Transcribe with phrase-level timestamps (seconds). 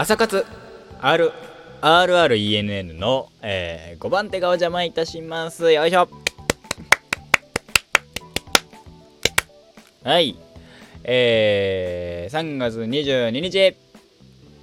[0.00, 0.46] 朝活。
[1.00, 1.32] R
[1.82, 5.72] RRENN の、えー、5番手がお邪魔いたします。
[5.72, 6.08] よいしょ。
[10.04, 10.38] はい。
[11.02, 13.76] えー、3月22日。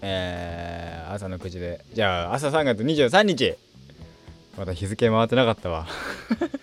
[0.02, 1.84] えー、朝の9時で。
[1.91, 3.55] じゃあ朝3月23日。
[4.58, 5.86] まだ日付回ってなかったわ。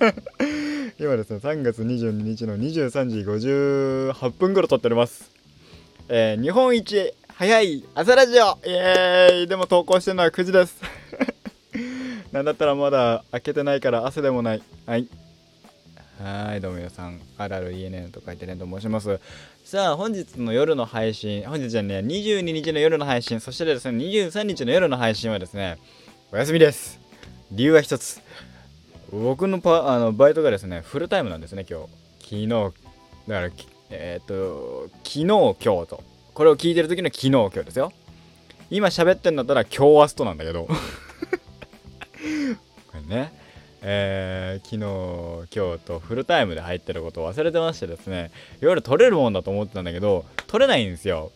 [0.98, 5.30] 今ですね3月22日の23時58分頃撮っております。
[6.08, 7.82] えー、日本一早い。
[7.94, 8.58] 朝ラジオ。
[8.64, 9.46] イエーイ。
[9.46, 10.76] でも投稿してるのは9時です。
[12.30, 14.62] なんだったらまだ開けてないから汗でもない。
[14.86, 15.08] はい。
[16.22, 17.20] はいどうも皆さん。
[17.38, 19.18] あるある ENN と書いてねと申します。
[19.64, 21.42] さあ本日の夜の配信。
[21.48, 23.40] 本日じゃね22日の夜の配信。
[23.40, 25.78] そしてですね23日の夜の配信はですね
[26.32, 27.00] お休みです。
[27.50, 28.20] 理由は一つ。
[29.10, 31.86] 僕のパあのバイトがですねフルタイムなんですね今日。
[32.20, 32.48] 昨日。
[33.26, 33.50] だから
[33.90, 36.11] えっ、と昨日今日と。
[36.34, 37.92] これを聞いてる時の昨日今日ですよ。
[38.70, 40.64] 今喋ってんだったら今日明日となんだけど。
[40.64, 40.74] こ
[42.94, 43.32] れね。
[43.82, 48.30] えー、昨日今日とフルタイムで入ってることを忘れてましてですね。
[48.60, 51.32] 夜撮れるもんだと思ってたんだけど撮れないんですよ。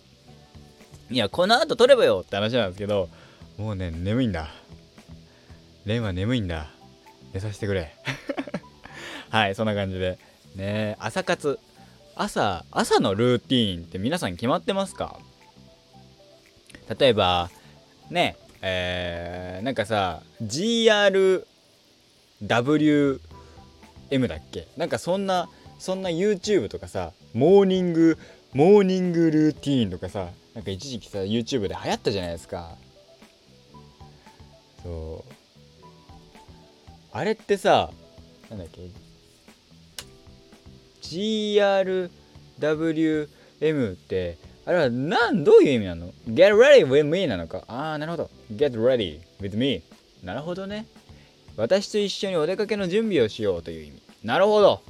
[1.11, 3.09] いやこの後撮ればよって話なんですけど
[3.59, 4.49] もうね眠いんだ。
[5.85, 6.71] レンは眠いんだ。
[7.35, 7.95] 寝させてくれ。
[9.29, 10.19] はいそんな感じで。
[10.55, 11.59] ね朝活。
[12.17, 15.19] 朝朝のルーティーンって皆さん決まってますか？
[16.99, 17.51] 例えば
[18.11, 21.41] ねえー、なんかさ GRWM
[24.29, 24.67] だっけ？
[24.79, 28.17] なんかそんなそんな YouTube とかさモーニング
[28.55, 32.71] モーニングルーティーンとかさなんか一時期さ YouTube で流行ったじゃないですか。
[34.83, 35.33] そう。
[37.13, 37.91] あれってさ
[38.49, 38.89] なんだっけ？
[41.11, 47.65] GRWM ってあれは何どういう意味なの ?Get ready with me なのか？
[47.69, 48.31] ああなるほど。
[48.53, 49.83] Get ready with me
[50.25, 50.87] なるほどね。
[51.57, 54.03] 私と一緒にお出かけの準備をしようという意味。
[54.25, 54.83] なるほど。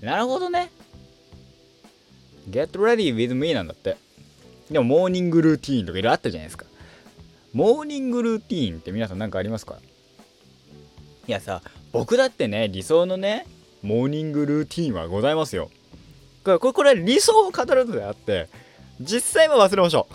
[0.00, 0.70] なるほどね。
[2.50, 3.96] Get ready with me なんだって。
[4.70, 6.64] でもモーニングルーティーンとかいろいろあったじゃないですか。
[7.52, 9.78] モーニングルーティーンって皆さん何かありますか？
[11.28, 13.46] いやさ僕だってね理想のね
[13.84, 15.70] モーニングルーティンはございますよ。
[16.42, 18.48] これ、これは理想を語るのであって、
[18.98, 20.14] 実際は忘れましょう。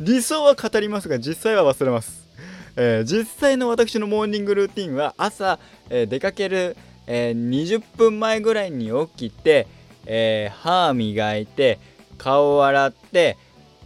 [0.04, 2.28] 理想は語りますが、実際は忘れます。
[2.76, 5.58] えー、実際の私のモーニングルーティンは朝、
[5.88, 6.76] えー、出かける、
[7.06, 9.66] えー、20分前ぐらいに起きて、
[10.06, 11.78] え歯磨いて
[12.18, 13.38] 顔を洗って、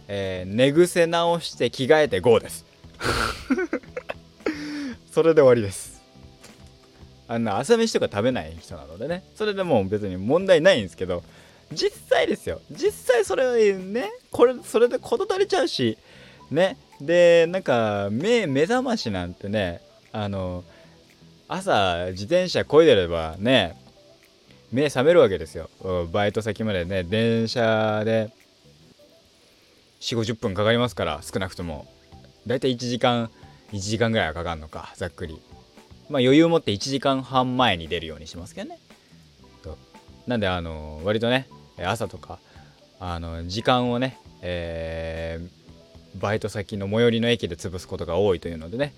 [0.09, 2.65] え寝癖直して着替えて GO です
[5.13, 5.98] それで終わりです
[7.29, 9.23] あんな朝飯とか食べない人なのでね。
[9.35, 11.23] それでもう別に問題ないんですけど。
[11.71, 12.59] 実際ですよ。
[12.71, 15.99] 実際それねこれそれで事足りちゃうし。
[16.49, 16.75] ね。
[16.99, 19.79] でなんか目目覚ましなんてね
[20.11, 20.63] あの
[21.47, 23.79] 朝自転車こいでればね
[24.71, 25.69] 目覚めるわけですよ。
[26.11, 28.31] バイト先までね電車で
[30.01, 31.85] 4 5 0分かかりますから少なくとも。
[32.47, 33.29] だいたい1時間
[33.71, 35.39] 1時間ぐらいはかかるのかざっくり。
[36.09, 38.79] まあ、余裕を持って1時間半前に出るようにしますけどね。
[40.27, 41.47] なんで、あの割とね、
[41.83, 42.39] 朝とか、
[42.99, 48.93] あの時間をね、えー、バイト先の最寄りの駅で潰すことが多いというのでね、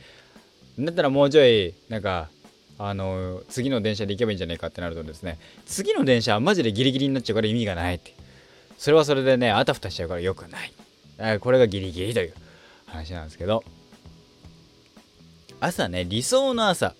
[0.79, 2.29] だったらもうちょい、なんか、
[2.77, 8.16] あの次の電車で行けばいいんじゃないかってなるとですね、次の電車はマジでギリギリになっちゃうから意味がないって。
[8.77, 10.57] それはそれでね、あたふたしちゃうから良くな
[11.33, 11.39] い。
[11.39, 12.33] これがギリギリという
[12.88, 13.63] 話なんですけど、
[15.59, 16.95] 朝ね、理想の朝。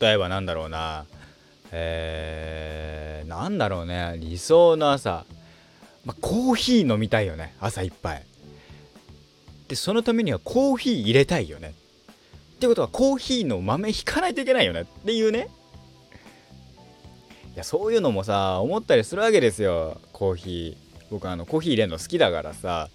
[0.00, 1.06] 例えばなんだろうな。
[1.72, 4.16] えー、なんだろうね。
[4.18, 5.24] 理想の朝、
[6.04, 7.54] まあ、コーヒー飲みたいよね。
[7.60, 8.24] 朝一杯。
[9.68, 11.74] でそのためにはコーヒー入れたいよね。
[12.56, 14.82] ってことはコーヒーの豆引かないといけないよね。
[14.82, 15.48] っていうね。
[17.54, 20.00] いやそういうのもさ思ったりするわけですよ。
[20.12, 21.02] コーヒー。
[21.10, 22.88] 僕あのコーヒー入れるの好きだからさ。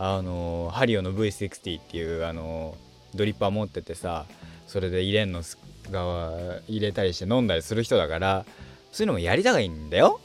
[0.00, 2.76] あのハリオの V60 っていうあの
[3.16, 4.26] ドリッパー持っててさ
[4.68, 5.42] それで入れんの
[5.90, 8.44] が入れたりして飲んだりする人だから
[8.92, 10.20] そういうのもやりたがいいんだよ。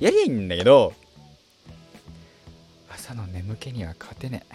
[0.00, 0.92] やりゃいいんだけど
[2.88, 4.54] 朝の眠気には勝てねえ。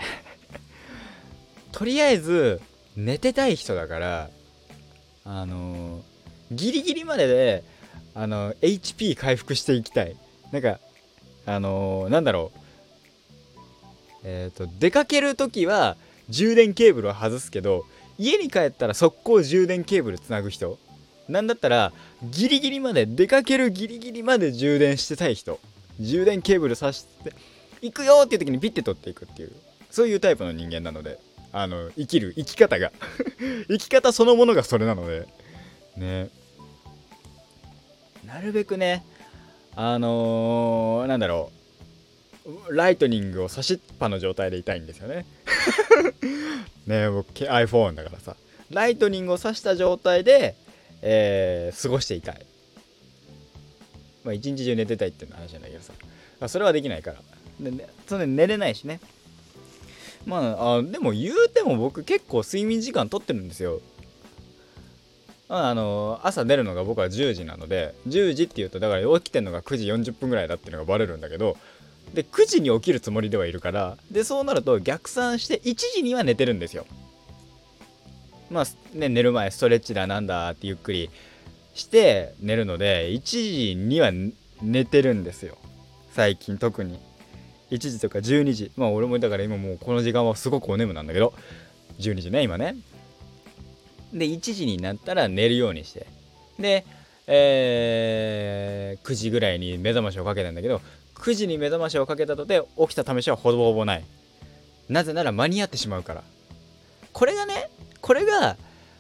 [1.72, 2.62] とりあえず
[2.96, 4.30] 寝てたい人だから
[5.26, 6.02] あのー、
[6.52, 7.64] ギリギリまでで
[8.16, 10.16] あの、HP 回復していきたい。
[10.52, 10.80] なんか
[11.46, 12.60] あのー、なんだろう。
[14.24, 15.98] えっ、と出かける時は
[16.30, 17.86] 充電ケーブルを外すけど
[18.24, 20.80] 家に帰ったら速攻充電ケーブルつなぐ人。
[21.28, 21.92] なんだったら
[22.24, 25.60] ギリギリまで出かけるギリギリまで充電してたい人。
[26.00, 27.34] 充電ケーブルさして
[27.82, 29.52] 行くよっていう時にピッて取っていくっていう。
[29.92, 31.20] そういうタイプの人間なので。
[31.56, 32.94] あの生きる生き方が。
[33.68, 35.28] 生き方そのものがそれなので。
[35.98, 36.30] ね。
[38.26, 39.06] なるべくね
[39.76, 41.52] あのー、なんだろ
[42.70, 42.76] う。
[42.76, 45.26] ライトニングを差しっぱの状態でいたいんですよね。
[46.88, 48.36] ね僕 iPhone だからさ。
[48.72, 50.56] ライトニングを差した状態で、
[51.02, 52.46] えー、過ごしていたい。
[54.24, 55.94] まあ一日中寝てたいっていう話じゃないけどさ。
[56.48, 57.18] それはできないから。
[57.60, 59.00] で、ね、それ寝れないしね。
[60.26, 63.82] まああでも言うても僕結構睡眠時間とってるんですよ。
[65.50, 71.58] あの朝出るのが僕は10時なので10時っていうとだから起きてるのが9時40分ぐらいだっていうのがバレるんだけど
[72.14, 76.86] で9時に起きるつもりではいるからでそうなると逆算して1時には寝てるんですよ。
[78.52, 78.66] まあ
[78.96, 81.10] ね寝る前ストレッチだなんだってゆっくり
[81.74, 84.12] して寝るので1時には
[84.62, 85.58] 寝てるんですよ。
[86.12, 87.00] 最近特に。
[87.72, 88.72] 1時とか12時。
[88.78, 91.34] まあ俺もだから今もうこの時間はすごくお眠なんだけど
[92.00, 92.76] 12時ね今ね。
[94.14, 96.06] で1時になったら寝るようにして。
[96.60, 96.86] で
[97.26, 100.82] えー、9時ぐらいに目覚ましをかけたんだけど
[101.24, 104.04] 9時に目覚ましをかけたとて起きた試しはほぼほぼない。
[104.90, 106.24] なぜなら間に合ってしまうから。
[107.14, 107.70] これがね
[108.02, 108.58] これが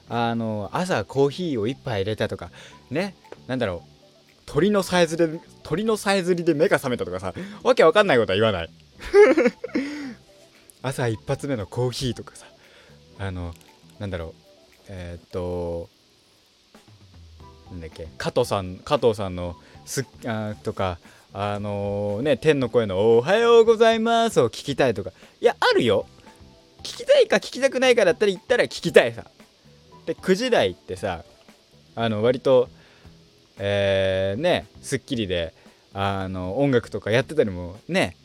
[0.08, 2.50] あの朝コーヒーを1杯入れたとか
[2.90, 3.14] ね
[3.48, 3.90] なんだろう。
[4.46, 8.70] 鳥のさえずり鳥のさえずりで目が覚めたとかさわけわかんないことは言わない。
[10.82, 12.46] 朝一発目のコーヒーとかさ
[13.20, 13.54] あの
[14.00, 14.34] なんだろう。
[14.88, 15.90] えー、っと
[17.70, 21.00] なんだっけ加藤さん加藤さんのすあとか
[21.34, 26.06] あのー、ね天の声の「おはようございます」を聞きたいとかいやあるよ。
[26.84, 29.26] 聞きたいか聞きたくないかだったら言ったら聞きたいさ。
[30.06, 31.24] で9時台ってさ
[31.96, 32.70] あの割と
[33.58, 35.54] えー、ね『スッキリ』で
[35.94, 38.16] あの音楽とかやってたりもね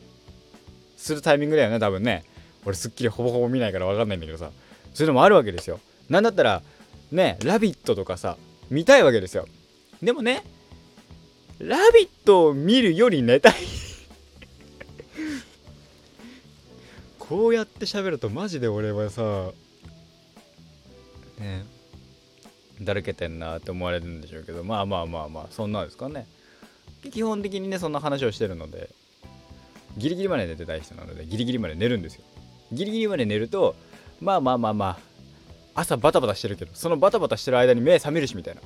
[0.96, 2.24] するタイミングだよね多分ね。
[2.64, 4.50] 俺『スッキリ』ほぼほぼ見ないから分かんないんだけどさ。
[4.92, 5.80] そういうのもあるわけですよ。
[6.10, 6.62] なんだったら
[7.12, 8.36] ね「ラビット!」とかさ
[8.68, 9.46] 見たいわけですよ。
[10.02, 10.42] でもね
[11.58, 13.54] 「ラビット!」を見るより寝たい。
[17.18, 19.50] こうやって喋るとマジで俺はさ
[21.38, 21.64] ね
[22.80, 26.26] だらけてんなって思われるんでしょうけどまあまあまあまあそんなんですかね。
[27.12, 28.90] 基本的にねそんな話をしてるので
[29.96, 32.22] ギリギリまで寝てたい人なのでギリギリまで寝るんですよ。
[32.72, 33.74] ギリギリまで寝ると
[34.20, 34.86] まあまあまあま
[35.74, 38.60] あ朝バタバタしてるけどそのバタバタしてる間に目覚めるしみたいな。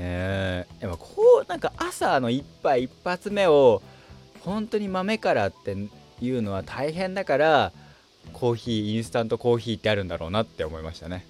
[0.00, 3.82] えやっぱこうなんか朝の一杯一発目を
[4.40, 5.76] 本当に豆からって
[6.20, 7.72] いうのは大変だから
[8.32, 11.26] コーヒーインスタントコーヒーってあるんだろうなって思いましたね。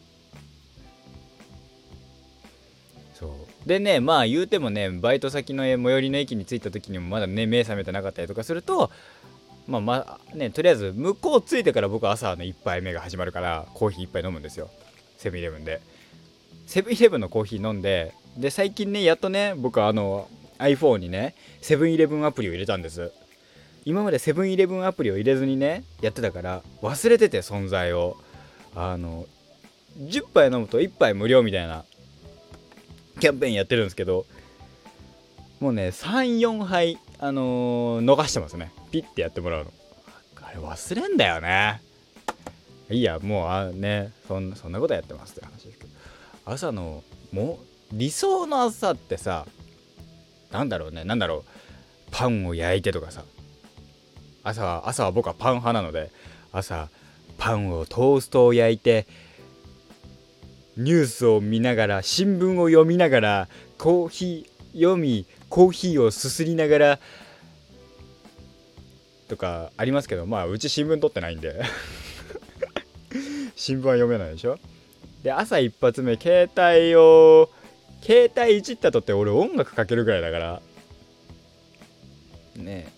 [3.15, 3.69] そう。
[3.69, 8.91] でねまあ言うてもねバイト先の最寄りの駅に着いた時にもまだね目覚めてなかったりとかすると
[9.67, 14.70] まあまあねとりあえず向こう着いてから僕は朝の1杯目が始まるからコーヒー1杯飲むんですよ。
[15.17, 15.81] セブンイレブンで。
[16.67, 20.29] セブンイレブンのコーヒー飲んでで最近ねやっとね僕はあの
[20.59, 23.13] iPhone にねセブンイレブンアプリを入れたんです。
[23.85, 28.17] 今までセブンイレブンアプリを入れずにねやってたから忘れてて存在を。
[28.75, 29.27] あの
[29.99, 31.85] 10杯飲むと1杯無料みたいな
[33.19, 34.25] キャンペーンやってるんですけど
[35.58, 38.70] もうね34杯あのー、逃してますね。
[38.93, 39.73] ピッてやってもらうの。
[40.41, 41.82] あれ忘れんだよね。
[42.91, 45.91] いいやもうあねそんそんなことやってますって話ですけど。
[46.47, 49.47] 朝のもう理想の朝ってさ
[50.51, 51.45] なんだろうねなんだろう
[52.11, 53.25] パンを焼いてとかさ。
[54.45, 56.11] 朝は朝は僕はパン派なので
[56.53, 56.89] 朝
[57.37, 59.07] パンをトーストを焼いて
[60.79, 66.99] ニュースを見ながら新聞を読みながらコーヒー読みコーヒーをすすりながら
[69.29, 71.61] とかありますけどまあうち新聞取ってないんで。
[73.55, 74.57] 新聞は読めないでしょ？
[75.23, 77.51] で朝一発目携帯を
[78.02, 80.62] 携帯いじったとって俺音楽かけるぐらいだから。
[82.56, 82.93] ね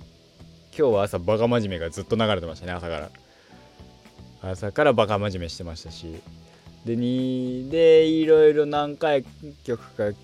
[0.76, 3.10] 今日は朝バカ真面目がずっと流れてましたね朝から。
[4.42, 6.20] 朝からバカ真面目してましたし。
[6.84, 9.24] でにでいろいろ何回
[9.64, 10.16] 曲か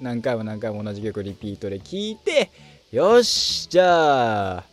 [0.00, 2.50] 何回も何回も同じ曲リピートで聴いて
[2.90, 4.64] よしじゃあ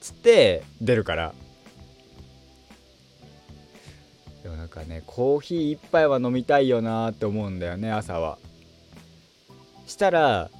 [0.00, 1.32] つって出るから。
[4.50, 8.38] もなんかねコーヒー一杯は飲みたいよなって思うんだよね朝は。
[9.86, 10.50] したら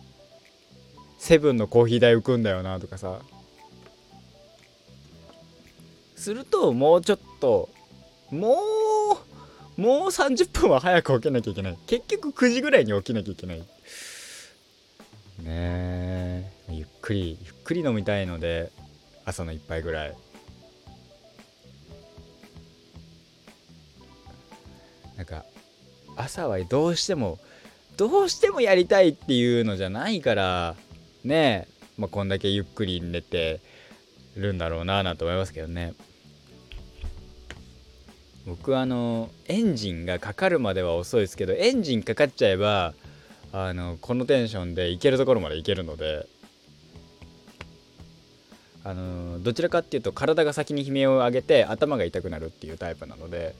[1.18, 3.20] セブンのコーヒー代浮くんだよなとかさ。
[6.16, 7.68] するともうちょっと
[8.30, 8.58] も
[9.76, 11.78] うもう30分は早く起きなきゃいけない。
[11.86, 13.58] 結局9時ぐらいに起きなきゃいけない。
[13.58, 13.64] ね
[15.42, 16.50] え。
[16.70, 18.70] ゆっくりゆっくり飲みたいので
[19.24, 20.14] 朝の一杯ぐらい。
[25.20, 25.44] なんか
[26.16, 27.38] 朝はどうしても
[27.98, 30.76] どうしてもやりたいっていうのじゃないから
[31.24, 33.60] ねえ、まあ、こんだけゆっくり寝て
[34.34, 35.92] るんだろうななんて思いますけどね。
[38.46, 42.94] 僕あのエンジンがかかるまでは遅いですけどエンジンかかっちゃえば
[43.52, 46.26] あのこのテンションで行けるところまで行けるので。
[48.82, 53.54] あのどちらかっていうと体が先に悲鳴を上げて頭が痛くなるっていうタイプなので。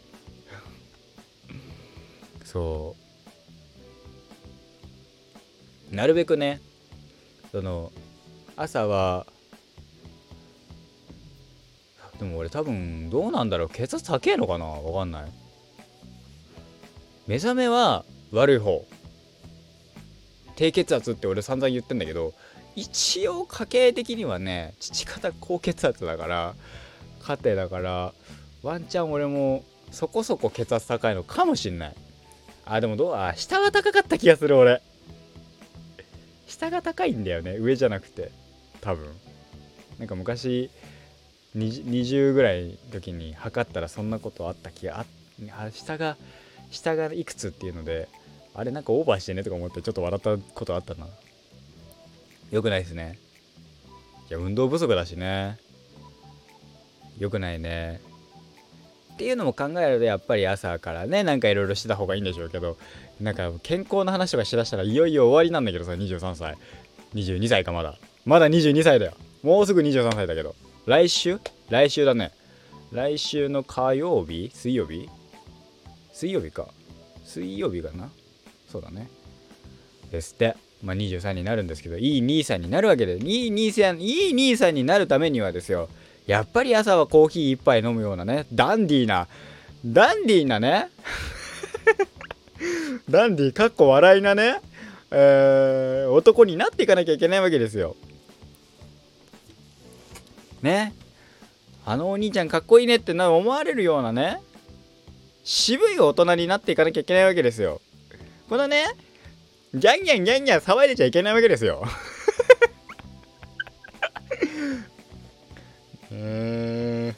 [2.50, 2.96] そ
[5.92, 5.94] う。
[5.94, 6.60] なるべくね
[7.52, 7.92] その
[8.56, 9.26] 朝は
[12.18, 15.32] でも俺多分どうなんだろう血圧高えのかなわかんない。
[17.28, 18.84] 目覚めは悪い方。
[20.56, 22.34] 低血圧って俺散々言ってんだけど
[22.76, 26.54] 一応家系的にはね父方高血圧だから
[27.22, 28.12] 家庭だから
[28.62, 31.94] ワンチャン俺もそこそこ血圧高いのかもしんない。
[32.64, 34.82] あでもどうあ下が高かった気がする俺。
[36.46, 37.56] 下が高いんだよね。
[37.56, 38.30] 上じゃなくて。
[38.80, 39.06] 多分。
[39.98, 40.70] なんか昔
[41.56, 45.04] 20, 20ぐらい時に測ったらそんなことあった気が
[45.50, 46.16] あ下が
[46.70, 48.08] 下がいくつっていうので
[48.54, 51.06] あれなんかオーバーしてねとか思ってちょっと笑ったことあったな。
[52.50, 53.18] よくないですね。
[54.28, 55.58] いや運動不足だしね。
[57.18, 58.00] よくないね。
[59.20, 62.78] っていうのも考えるとやっぱり朝からねなんかいろいろしてた方がいいんでしょうけど
[63.20, 66.56] なんか健康の話とかしだしたらいよいよ終わりなんだけどさ23歳。
[67.14, 67.98] 22歳かまだ。
[68.24, 69.12] まだ22歳だよ。
[69.42, 70.54] もうすぐ23歳だけど。
[70.86, 71.38] 来週？
[71.68, 72.30] 来週だね。
[72.92, 74.50] 来週の火曜日？
[74.54, 75.06] 水曜日？
[76.14, 76.68] 水曜日か。
[77.22, 78.10] 水曜日かな。
[78.72, 79.10] そうだね。
[80.10, 80.56] ですって。
[80.82, 85.90] まあ23になるんですけどいい兄さんになるわけでいい兄さんいい兄さんになるためにはですよ
[86.26, 89.26] やっぱり朝はコーヒー一杯飲むようなねダンディーな
[89.84, 90.90] ダンディーなね
[93.08, 94.60] ダンディーかっこ笑いなね、
[95.10, 97.96] えー、男になっていかなきゃいけないわけですよ。
[100.62, 100.92] ね。
[101.86, 104.40] あのお兄ちゃんかっこいいねってな思われるようなね
[105.42, 107.80] 渋い大人になっていかなきゃいけないわけですよ。
[108.48, 108.84] このね
[109.74, 111.84] ギャンギャンギャンギャン騒いでちゃいけないわけですよ。
[116.12, 117.16] うん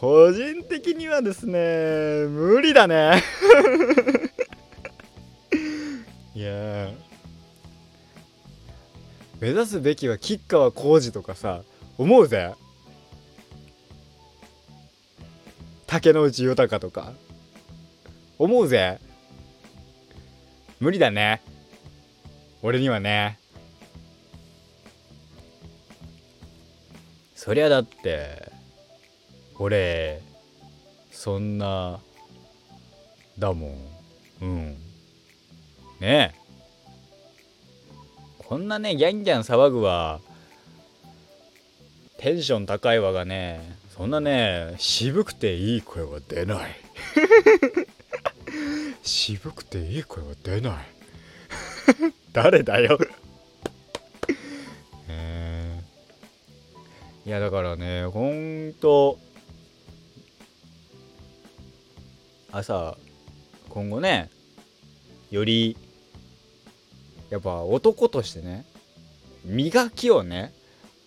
[0.00, 3.22] 個人的にはですね無理だね。
[6.34, 6.90] いや
[9.40, 11.62] 目指すべきは吉川晃司とかさ
[11.98, 12.54] 思うぜ。
[15.86, 17.12] 竹野内豊とか。
[18.38, 19.00] 思うぜ。
[20.78, 21.42] 無理だね。
[22.62, 23.39] 俺にはね。
[27.42, 28.52] そりゃだって
[29.58, 30.20] 俺
[31.10, 31.98] そんな
[33.38, 33.76] だもん。
[34.42, 34.76] うん。
[36.00, 36.34] ねえ。
[38.46, 40.20] こんなねギャンギャン騒ぐわ。
[42.18, 43.74] テンション高いわがね。
[43.96, 46.76] そんなね渋くていい声は出ない。
[49.02, 50.74] 渋くていい声は出ない。
[52.34, 52.98] 誰だよ
[57.30, 59.16] いやだからねほんと
[62.50, 62.96] 朝
[63.68, 64.30] 今後ね
[65.30, 65.76] より
[67.30, 68.64] やっぱ男としてね
[69.44, 70.52] 磨きをね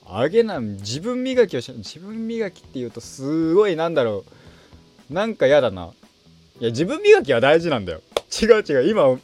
[0.06, 4.24] あげな自分磨きをし自分磨きっていうとすごいなんだろ
[5.12, 5.92] うなんか嫌だな。
[6.62, 8.00] いや自分磨きは大事なんだよ。
[8.42, 9.18] 違う違う今オ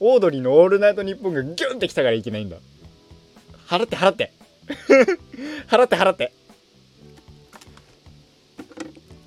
[0.00, 2.56] ードリーの「オールナイトニッポン」がギュンってきたからいけないんだ。
[3.68, 4.32] 払って払って。
[5.68, 6.32] 払って払って。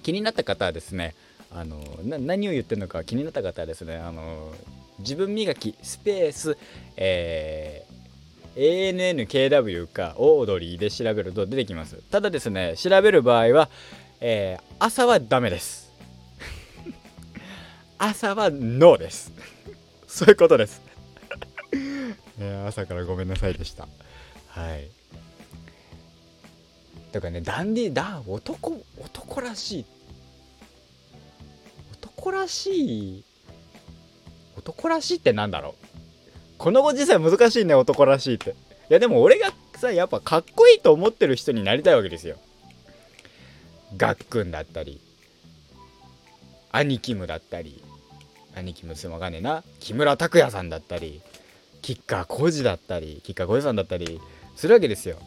[0.03, 1.13] 気になった方はですね
[1.51, 4.51] あの何を言ってるのか気になった方はですねあの
[4.99, 6.57] 自分磨きスペース、
[6.97, 7.99] えー
[8.55, 11.97] ANNKW かオードリーで調べると出てきます。
[12.11, 13.69] ただですね調べる場合は、
[14.19, 15.93] えー、朝はダメです。
[17.97, 19.31] 朝はノーです。
[20.07, 20.81] そういうことです。
[22.67, 23.87] 朝からごめんなさいでした。
[24.47, 24.98] はい。
[27.11, 29.85] だからねダンディだ男男らしい。
[31.93, 33.23] 男らしい。
[34.57, 35.85] 男らしいってなんだろう。
[36.57, 38.51] このご時世難しいね男らしいって。
[38.51, 38.53] い
[38.89, 42.37] やでも俺がさやっぱかっこいいと思ってる人になりたいわけですよ。
[43.97, 45.01] ガックンだったり
[46.71, 47.83] 兄貴ムだったり
[48.55, 51.21] 兄貴ムすわかんねな木村拓哉さんだったり
[51.81, 54.19] 吉川浩司だったり吉川浩司さんだったり
[54.55, 55.17] するわけですよ。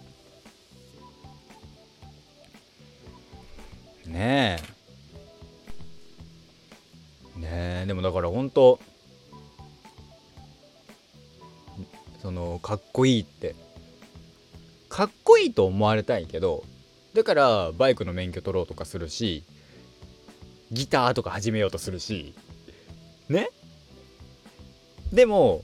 [4.06, 4.58] ね
[7.36, 7.40] え。
[7.40, 7.84] ねえ。
[7.86, 8.78] でもだから本当
[12.20, 13.54] そのかっこいいって。
[14.88, 16.64] かっこいいと思われたいけど
[17.14, 19.42] だからバイクの免許取ろうとかするし
[20.70, 22.34] ギターとか始めようとするし
[23.30, 23.48] ね？
[25.10, 25.62] でも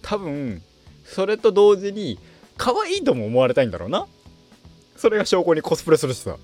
[0.00, 0.62] 多分
[1.04, 2.18] それと同時に
[2.56, 4.06] 可愛いとも思われたいんだろうな。
[4.96, 6.38] それが証拠にコスプレするしさ。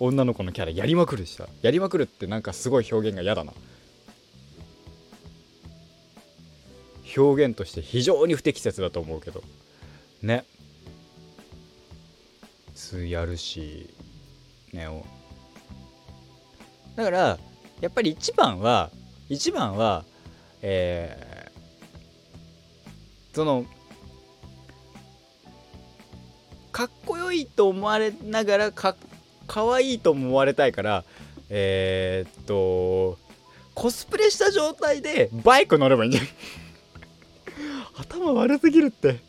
[0.00, 1.48] 女の子のキャラやりまくるしさ。
[1.62, 3.52] やりまくるってなんかすごい表現が嫌だな。
[7.16, 9.42] 表現として非常に不適切だと思うけど。
[10.22, 10.44] ね。
[12.74, 13.88] つやるし。
[14.72, 14.86] ね。
[16.94, 17.38] だから
[17.80, 18.90] やっぱり一番は
[19.28, 20.04] 一番は
[20.62, 23.64] えー、その
[26.72, 28.98] かっこよいと思われながらかか
[29.56, 31.04] わいいと思われたいから
[31.50, 33.18] えー、っと
[33.74, 36.30] コスプレした状態でバイク乗ればいいんじゃない
[38.00, 39.20] 頭悪すぎるって。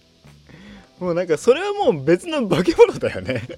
[0.99, 3.43] もうなんかそれはもう別の化け物だよね。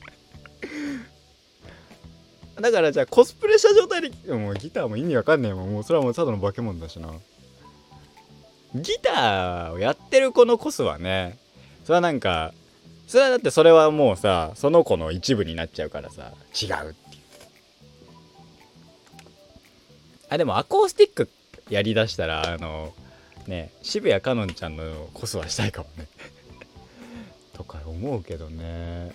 [2.62, 5.74] だからじゃあコスプレした状態でもうギターも意味わかんねえもん。
[5.74, 7.12] もうそれはもうただの化け物だしな。
[8.76, 11.38] ギターをやってる子のコスはね
[11.84, 12.54] それはなんか
[13.12, 17.24] それはだってそれはもうさその子の一部になっちゃうからさ違うっていう。
[20.30, 21.30] あでもアコースティック
[21.70, 22.94] やりだしたらあの
[23.48, 26.08] ね渋谷かのんちゃんのコスはしたいかもね。
[27.52, 29.12] とか思うけどね。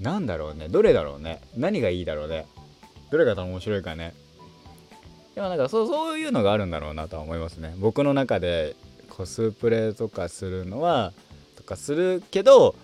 [0.00, 0.68] なんだろうね。
[0.68, 1.42] どれだろうね。
[1.56, 2.48] 何がいいだろうね。
[3.12, 4.12] どれが面白いかね。
[5.36, 7.76] でもなんかそうそういうのがあるんだろうなとは思いますね。
[7.78, 8.74] 僕の中で
[9.08, 11.12] コスプレとかするのは
[11.56, 12.76] とかするけど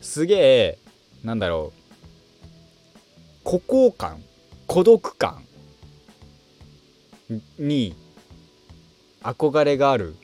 [0.00, 0.78] すげえ
[1.24, 1.82] なんだろう
[3.44, 4.22] 孤高感
[4.66, 5.44] 孤独感
[7.58, 7.96] に
[9.22, 10.16] 憧れがある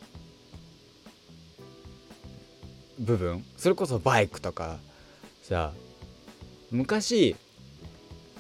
[2.99, 4.79] 部分それこそバイクとか
[5.43, 5.73] さ
[6.71, 7.37] 昔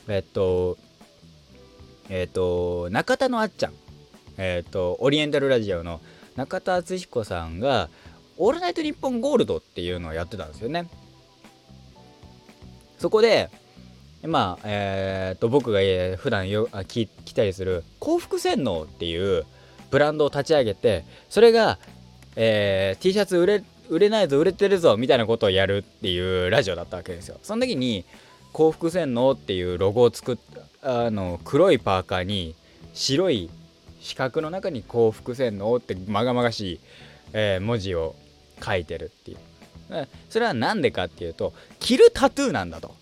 [0.08, 0.76] えっと
[2.08, 3.72] えっと中田のあっちゃん
[4.36, 6.00] えっとオリエンタルラジオの
[6.36, 7.88] 中田敦彦さんが
[8.38, 10.88] 「オールナイトニッポンゴールド」っていうのをやってたんですよね。
[12.98, 13.50] そこで
[14.22, 15.80] まあえー、っと僕が
[16.16, 19.44] 普段よ聞きたりする幸福洗脳っていう
[19.90, 21.78] ブランドを立ち上げてそれが、
[22.34, 27.38] えー、T シャツ売れ売れないぞ売れてるぞみたいなことをやるっていうラジオだったわけですよ。
[27.42, 28.04] その時に
[28.52, 30.36] 幸福洗脳っていうロゴを作っ
[30.82, 32.54] たあの黒いパーカーに
[32.92, 33.50] 白い
[34.00, 36.80] 四角の中に幸福洗脳ってまがまがしい、
[37.32, 38.14] えー、文字を
[38.62, 39.38] 書いてるっていう。
[40.28, 42.94] それは何でかっていうと着るタトゥーなんだと。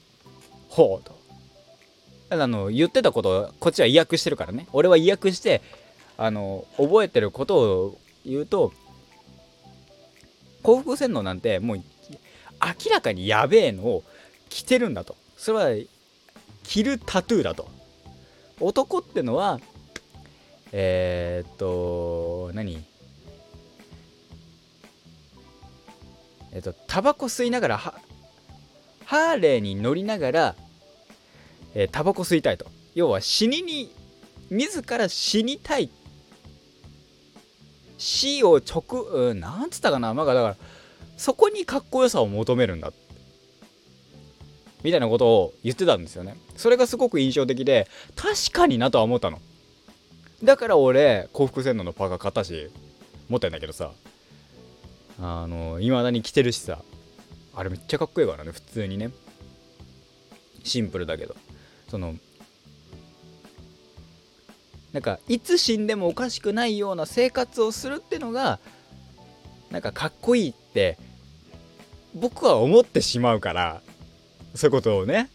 [0.69, 1.16] ほうと。
[2.29, 4.66] あの言ってたことをこっちは意訳してるからね。
[4.73, 5.62] 俺は意訳して
[6.16, 8.73] あの覚えてることを言うと
[10.62, 11.85] 幸福洗脳なんてもう明
[12.90, 14.05] らかにやべえのを
[14.49, 15.16] 着てるんだと。
[15.37, 15.87] それは
[16.64, 17.69] 着るタトゥーだと。
[18.61, 19.61] 男ってのは
[20.73, 22.85] えー、っと何？
[26.57, 30.55] えっとタバコ吸いながらハーレーに乗りながら
[31.75, 32.64] えー、タバコ吸いたいと。
[32.95, 33.92] 要は死にに
[34.49, 35.90] 自ら死にたい。
[37.99, 40.14] 死を直、うん、なんつったかな？
[40.14, 40.57] まあだから
[41.19, 42.95] そこにかっこよさを求めるんだ。
[44.83, 46.38] みたいなことを言ってたんですよね。
[46.57, 49.38] それがすごく印象的で確かになとは思ったの。
[50.42, 52.71] だから俺幸福洗脳のパーカー買ったし
[53.29, 53.92] 持ってんだけどさ。
[55.19, 56.83] あのいまだに着てるしさ
[57.55, 59.11] あれめっちゃかっこいいからね普通にね。
[60.63, 61.37] シンプルだけど。
[61.89, 62.17] その
[64.93, 68.59] なんかいつ死んでもおかしくないような生活をするってのが
[69.71, 70.99] なんかかっこいいって
[72.15, 73.83] 僕は思ってしまうから
[74.55, 75.31] そういうことをね。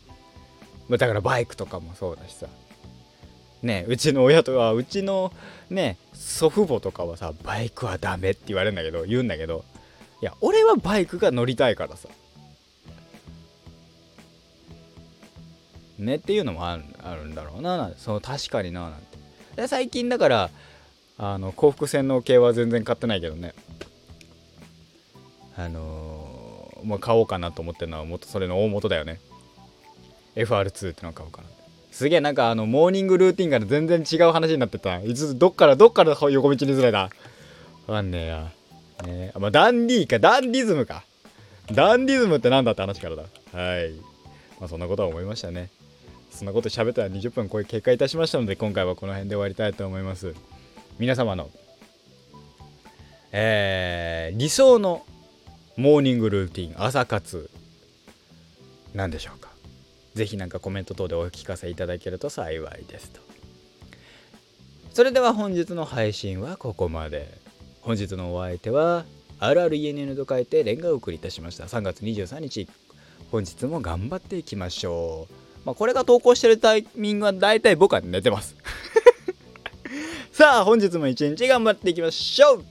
[0.89, 2.47] だからバイクとかもそうだしさ。
[3.61, 5.31] ねうちの親とかうちの
[5.69, 9.63] ね祖父母とかはさバイクはダメって言われるんだけど言うんだけど
[10.21, 12.07] いや俺はバイクが乗りたいからさ。
[15.97, 17.91] ねっていうのもあるあるんだろうな。
[17.97, 19.17] その確かにななんて。
[19.55, 20.49] で最近だから
[21.17, 23.53] あの幸福洗脳系は全然買ってないけどね。
[25.57, 29.19] あのー、もう買おうかなと思ってるのはもっとそれの大元だよね。
[30.35, 31.47] FR2 ってのを買おうかな。
[31.91, 34.99] すげえなんかあのモーニングルーティンから全然違う話になってた。
[35.01, 37.09] いつどっからどっから横道にずれた。
[37.87, 38.51] わかんねえや。
[39.01, 39.31] ね。
[39.37, 40.19] まあ、ダンディーか。
[40.19, 41.03] ダンディズムか。
[41.73, 43.23] ダンディズムって何だって話からだ。
[43.53, 43.91] はい。
[44.59, 45.69] まあそんなことは思いましたね。
[46.31, 50.33] そんなこと喋ったら20分こういう結果いたしましたので今回はこの辺で終わりたいと思います。
[50.97, 51.49] 皆様の
[53.33, 55.05] えー、理想の
[55.77, 57.49] モーニングルーティン朝活
[58.93, 59.49] 何でしょうか。
[60.15, 63.21] ぜひなんかコメント等でお聞かせいただけると幸いですと。
[64.93, 67.40] それでは本日の配信はここまで。
[67.81, 69.05] 本日のお相手は
[69.39, 71.65] RRENN と書いてレンガをお送りいたしました。
[71.65, 72.67] 3月23日。
[73.31, 75.33] 本日も頑張っていきましょう。
[75.65, 78.55] まあこれが投稿してるタイミングは大体僕は寝てます。
[80.31, 82.65] さあ本日も一日頑張っていきましょう。